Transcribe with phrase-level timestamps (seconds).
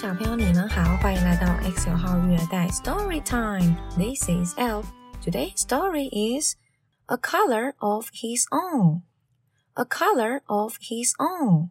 [0.00, 3.76] 小朋友，你们好，欢迎来到 X 九号育儿袋 Story Time.
[3.98, 4.86] This is Elf.
[5.22, 6.54] Today's story is
[7.06, 9.02] A Color of His Own.
[9.74, 11.68] A Color of His Own.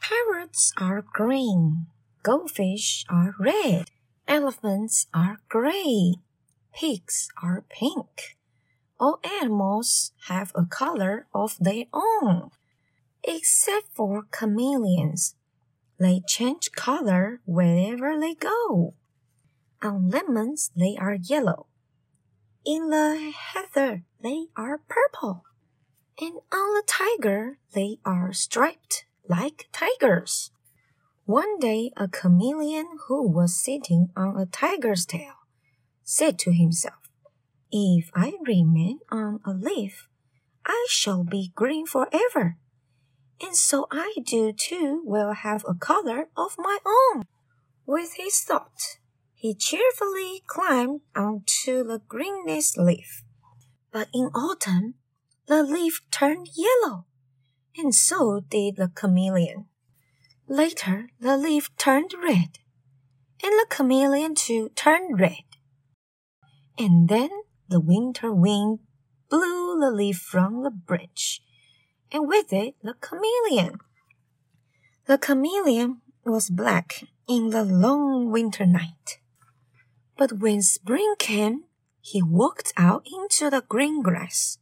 [0.00, 1.86] Parrots are green.
[2.22, 3.86] Goldfish are red.
[4.28, 6.20] Elephants are gray.
[6.72, 8.36] Pigs are pink.
[9.00, 12.50] All animals have a color of their own,
[13.24, 15.34] except for chameleons.
[15.99, 18.93] they change color wherever they go.
[19.81, 21.67] On lemons, they are yellow.
[22.65, 25.43] In the heather, they are purple.
[26.21, 30.51] And on the tiger, they are striped like tigers.
[31.25, 35.33] One day, a chameleon who was sitting on a tiger's tail
[36.03, 37.09] said to himself,
[37.71, 40.07] If I remain on a leaf,
[40.65, 42.57] I shall be green forever
[43.41, 47.23] and so I do too will have a color of my own.
[47.85, 48.97] With his thought,
[49.33, 53.23] he cheerfully climbed onto the greenest leaf.
[53.91, 54.95] But in autumn,
[55.47, 57.05] the leaf turned yellow,
[57.77, 59.65] and so did the chameleon.
[60.47, 62.59] Later, the leaf turned red,
[63.41, 65.45] and the chameleon too turned red.
[66.77, 67.29] And then
[67.67, 68.79] the winter wind
[69.29, 71.41] blew the leaf from the branch
[72.11, 73.79] and with it the chameleon.
[75.05, 79.19] The chameleon was black in the long winter night.
[80.17, 81.63] But when spring came,
[82.01, 84.57] he walked out into the green grass,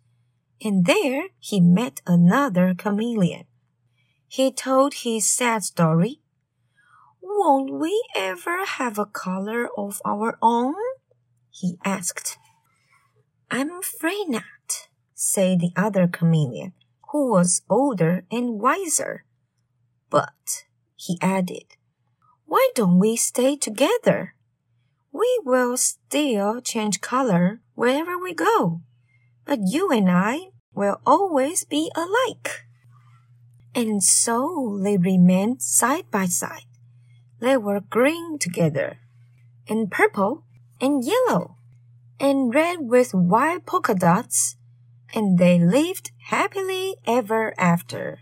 [0.61, 3.45] and there he met another chameleon.
[4.27, 6.19] He told his sad story.
[7.21, 10.75] Won't we ever have a color of our own?
[11.49, 12.37] he asked.
[13.49, 16.73] I'm afraid not, said the other chameleon
[17.11, 19.23] who was older and wiser.
[20.09, 21.75] But, he added,
[22.45, 24.35] why don't we stay together?
[25.11, 28.81] We will still change color wherever we go,
[29.45, 32.65] but you and I will always be alike.
[33.73, 36.65] And so they remained side by side.
[37.39, 38.99] They were green together,
[39.67, 40.43] and purple,
[40.81, 41.57] and yellow,
[42.19, 44.57] and red with white polka dots
[45.13, 48.17] and they lived happily ever after.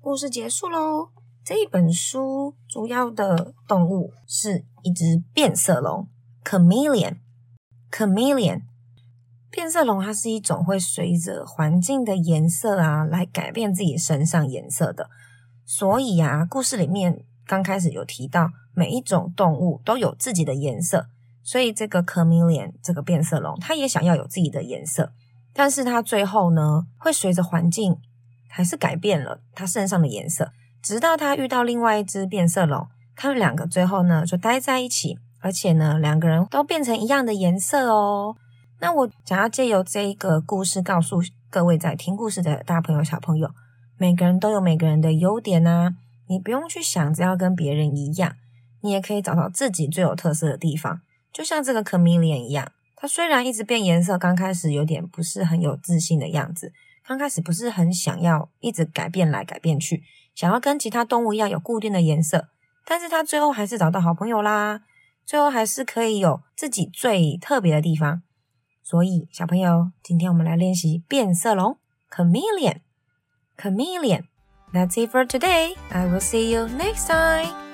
[0.00, 1.10] 故事结束喽。
[1.44, 6.08] 这一本书主要的动物是一只变色龙
[6.44, 7.18] （chameleon）。
[7.92, 8.62] chameleon
[9.50, 15.08] 变色龙它是一种会随着环境的颜色啊来改变自己身上颜色的。
[15.64, 21.06] 所以啊，故事里面刚开始有提到，每一种动物都有自己的颜色。
[21.44, 25.12] 所以这个 chameleon 这个变色龙，它也想要有自己的颜色。
[25.52, 27.96] 但是它最后呢，会随着环境
[28.48, 32.86] 还是改变了它身上的颜色，直到它遇到另外一只变色龙，
[33.16, 38.36] 他们两个最后呢就待在一起，而且呢两个人都变成一样的颜色哦。
[38.80, 41.20] 那我想要借由这一个故事告诉
[41.50, 43.50] 各位在听故事的大朋友小朋友，
[43.96, 45.94] 每个人都有每个人的优点啊，
[46.28, 48.36] 你不用去想着要跟别人一样，
[48.82, 51.00] 你也可以找到自己最有特色的地方，
[51.32, 52.70] 就像这个 chameleon 一样。
[53.00, 56.72] 它虽然一直变颜色，刚开始有点不是很有自信的样子，
[57.06, 60.02] 刚开始不是很想要一直改变来改变去，
[60.34, 62.48] 想要跟其他动物一样有固定的颜色，
[62.84, 64.82] 但是它最后还是找到好朋友啦，
[65.24, 68.22] 最后还是可以有自己最特别的地方。
[68.82, 71.78] 所以小朋友，今天我们来练习变色龙
[72.10, 72.80] （chameleon）。
[73.56, 74.24] chameleon。
[74.72, 75.76] That's it for today.
[75.90, 77.67] I will see you next time.